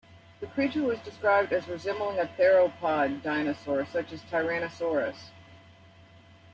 This 0.39 0.49
creature 0.53 0.81
was 0.81 0.97
described 1.01 1.53
as 1.53 1.67
resembling 1.67 2.17
a 2.17 2.23
theropod 2.25 3.21
dinosaur 3.21 3.85
such 3.85 4.11
as 4.11 4.23
Tyrannosaurus. 4.23 5.29